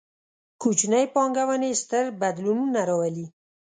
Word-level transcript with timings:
کوچنۍ 0.61 1.05
پانګونې، 1.13 1.71
ستر 1.81 2.05
بدلونونه 2.19 2.81
راولي 2.89 3.25